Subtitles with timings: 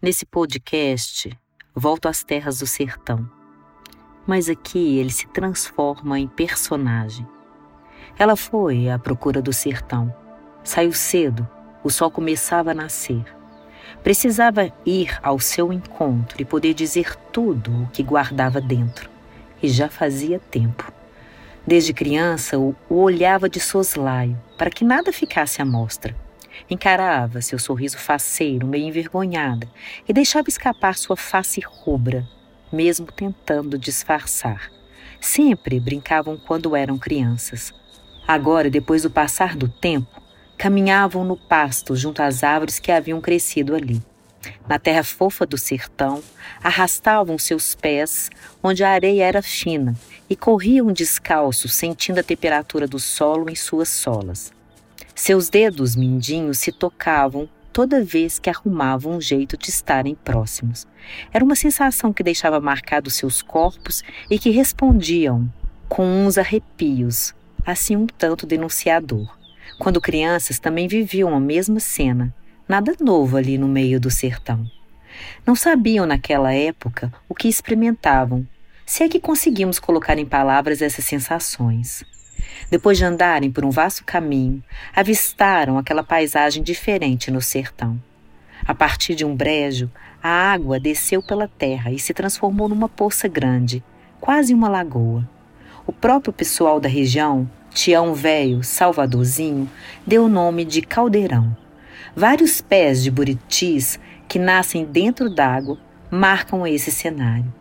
[0.00, 1.36] Nesse podcast,
[1.74, 3.28] volto às terras do sertão.
[4.24, 7.26] Mas aqui ele se transforma em personagem.
[8.16, 10.14] Ela foi à procura do sertão.
[10.62, 11.48] Saiu cedo,
[11.82, 13.24] o sol começava a nascer.
[14.00, 19.10] Precisava ir ao seu encontro e poder dizer tudo o que guardava dentro.
[19.60, 20.92] E já fazia tempo.
[21.66, 26.14] Desde criança, o olhava de soslaio, para que nada ficasse à mostra
[26.68, 29.68] Encarava seu sorriso faceiro, meio envergonhada,
[30.08, 32.26] e deixava escapar sua face rubra,
[32.72, 34.70] mesmo tentando disfarçar.
[35.20, 37.72] Sempre brincavam quando eram crianças.
[38.26, 40.20] Agora, depois do passar do tempo,
[40.56, 44.02] caminhavam no pasto junto às árvores que haviam crescido ali.
[44.68, 46.22] Na terra fofa do sertão,
[46.62, 48.30] arrastavam seus pés
[48.62, 49.94] onde a areia era fina
[50.28, 54.52] e corriam descalços, sentindo a temperatura do solo em suas solas.
[55.18, 60.86] Seus dedos mindinhos se tocavam toda vez que arrumavam um jeito de estarem próximos.
[61.32, 65.52] Era uma sensação que deixava marcados seus corpos e que respondiam
[65.88, 67.34] com uns arrepios,
[67.66, 69.36] assim um tanto denunciador.
[69.76, 72.32] Quando crianças também viviam a mesma cena,
[72.68, 74.70] nada novo ali no meio do sertão.
[75.44, 78.46] Não sabiam naquela época o que experimentavam,
[78.86, 82.04] se é que conseguimos colocar em palavras essas sensações.
[82.70, 84.62] Depois de andarem por um vasto caminho,
[84.94, 88.00] avistaram aquela paisagem diferente no sertão.
[88.66, 89.90] A partir de um brejo,
[90.22, 93.82] a água desceu pela terra e se transformou numa poça grande,
[94.20, 95.28] quase uma lagoa.
[95.86, 99.70] O próprio pessoal da região, Tião Velho, Salvadorzinho,
[100.06, 101.56] deu o nome de Caldeirão.
[102.14, 105.78] Vários pés de buritis que nascem dentro d'água
[106.10, 107.52] marcam esse cenário.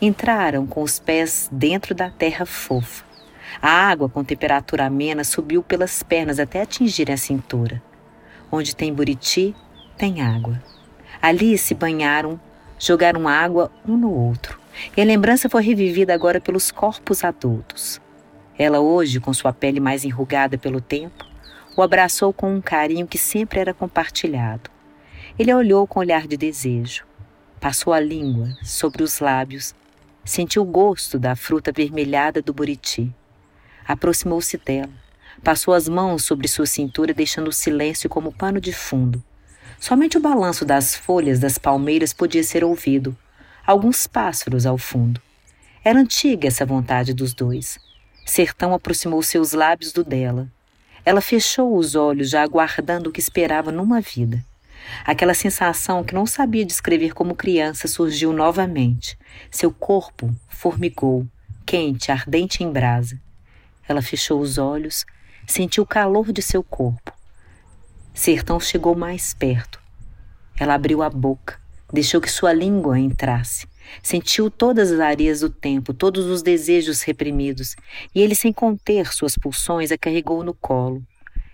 [0.00, 3.11] Entraram com os pés dentro da terra fofa
[3.60, 7.82] a água com temperatura amena subiu pelas pernas até atingir a cintura.
[8.50, 9.54] Onde tem buriti,
[9.96, 10.62] tem água.
[11.20, 12.40] Ali se banharam,
[12.78, 14.58] jogaram água um no outro.
[14.96, 18.00] E a lembrança foi revivida agora pelos corpos adultos.
[18.58, 21.24] Ela hoje, com sua pele mais enrugada pelo tempo,
[21.76, 24.70] o abraçou com um carinho que sempre era compartilhado.
[25.38, 27.04] Ele a olhou com olhar de desejo.
[27.60, 29.74] Passou a língua sobre os lábios,
[30.24, 33.14] sentiu o gosto da fruta vermelhada do buriti.
[33.86, 34.90] Aproximou-se dela.
[35.42, 39.22] Passou as mãos sobre sua cintura, deixando o silêncio como pano de fundo.
[39.78, 43.16] Somente o balanço das folhas das palmeiras podia ser ouvido.
[43.66, 45.20] Alguns pássaros ao fundo.
[45.84, 47.78] Era antiga essa vontade dos dois.
[48.24, 50.48] Sertão aproximou seus lábios do dela.
[51.04, 54.44] Ela fechou os olhos, já aguardando o que esperava numa vida.
[55.04, 59.18] Aquela sensação que não sabia descrever como criança surgiu novamente.
[59.50, 61.26] Seu corpo formigou,
[61.66, 63.20] quente, ardente em brasa.
[63.92, 65.04] Ela fechou os olhos,
[65.46, 67.12] sentiu o calor de seu corpo.
[68.14, 69.78] Sertão chegou mais perto.
[70.58, 71.60] Ela abriu a boca,
[71.92, 73.68] deixou que sua língua entrasse.
[74.02, 77.76] Sentiu todas as areias do tempo, todos os desejos reprimidos,
[78.14, 81.06] e ele, sem conter suas pulsões, a carregou no colo.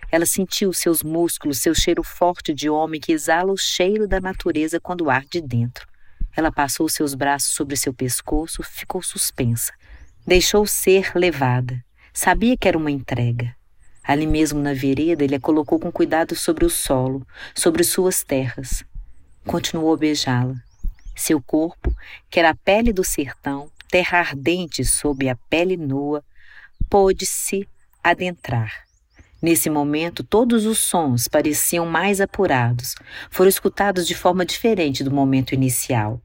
[0.09, 4.79] Ela sentiu seus músculos, seu cheiro forte de homem que exala o cheiro da natureza
[4.79, 5.89] quando arde dentro.
[6.37, 9.73] Ela passou seus braços sobre seu pescoço, ficou suspensa.
[10.25, 11.85] Deixou ser levada.
[12.13, 13.55] Sabia que era uma entrega.
[14.03, 18.83] Ali mesmo na vereda, ele a colocou com cuidado sobre o solo, sobre suas terras.
[19.47, 20.55] Continuou a beijá-la.
[21.15, 21.95] Seu corpo,
[22.31, 26.25] que era a pele do sertão, terra ardente sob a pele nua,
[26.89, 27.69] pôde-se
[28.03, 28.85] adentrar.
[29.41, 32.95] Nesse momento, todos os sons pareciam mais apurados,
[33.31, 36.21] foram escutados de forma diferente do momento inicial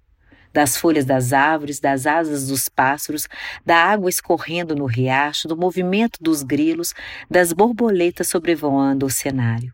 [0.54, 3.28] das folhas das árvores, das asas dos pássaros,
[3.66, 6.94] da água escorrendo no riacho, do movimento dos grilos,
[7.30, 9.74] das borboletas sobrevoando o cenário.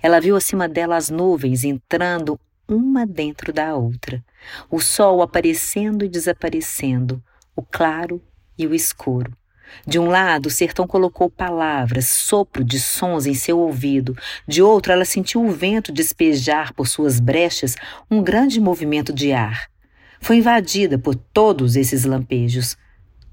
[0.00, 2.38] Ela viu acima dela as nuvens entrando
[2.68, 4.24] uma dentro da outra,
[4.70, 7.22] o sol aparecendo e desaparecendo,
[7.54, 8.22] o claro
[8.56, 9.36] e o escuro.
[9.86, 14.14] De um lado, o sertão colocou palavras, sopro de sons em seu ouvido.
[14.46, 17.74] De outro, ela sentiu o vento despejar por suas brechas
[18.10, 19.71] um grande movimento de ar
[20.22, 22.78] foi invadida por todos esses lampejos.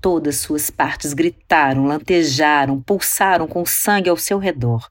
[0.02, 4.90] Todas suas partes gritaram, lantejaram, pulsaram com sangue ao seu redor.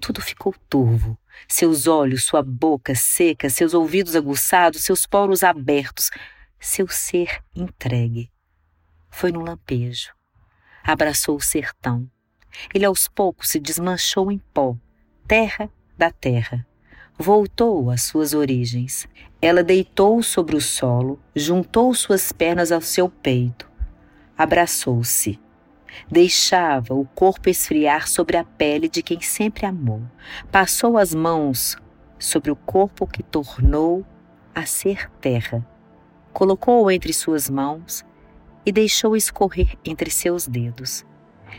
[0.00, 1.16] Tudo ficou turvo.
[1.46, 6.10] Seus olhos, sua boca seca, seus ouvidos aguçados, seus poros abertos,
[6.58, 8.28] seu ser entregue.
[9.08, 10.12] Foi num lampejo.
[10.82, 12.10] Abraçou o sertão.
[12.74, 14.76] Ele aos poucos se desmanchou em pó,
[15.28, 16.66] terra da terra
[17.20, 19.06] voltou às suas origens.
[19.42, 23.70] Ela deitou sobre o solo, juntou suas pernas ao seu peito,
[24.36, 25.38] abraçou-se.
[26.10, 30.00] Deixava o corpo esfriar sobre a pele de quem sempre amou.
[30.50, 31.76] Passou as mãos
[32.18, 34.04] sobre o corpo que tornou
[34.54, 35.66] a ser terra,
[36.32, 38.04] colocou-o entre suas mãos
[38.64, 41.04] e deixou escorrer entre seus dedos.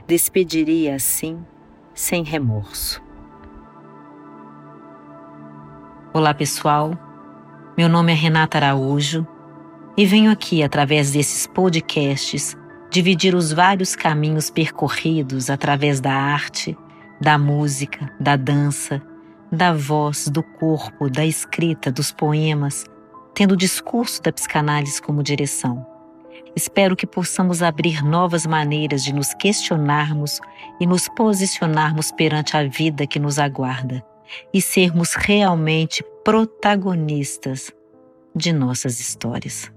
[0.07, 1.45] Despediria assim,
[1.93, 3.10] sem remorso.
[6.13, 6.91] Olá, pessoal.
[7.77, 9.25] Meu nome é Renata Araújo
[9.95, 12.53] e venho aqui, através desses podcasts,
[12.91, 16.77] dividir os vários caminhos percorridos através da arte,
[17.21, 19.01] da música, da dança,
[19.49, 22.83] da voz, do corpo, da escrita, dos poemas,
[23.33, 25.87] tendo o discurso da psicanálise como direção.
[26.53, 30.41] Espero que possamos abrir novas maneiras de nos questionarmos
[30.77, 34.10] e nos posicionarmos perante a vida que nos aguarda
[34.53, 37.71] e sermos realmente protagonistas
[38.35, 39.71] de nossas histórias.